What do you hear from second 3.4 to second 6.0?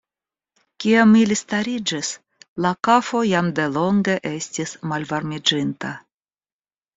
delonge estis malvarmiĝinta.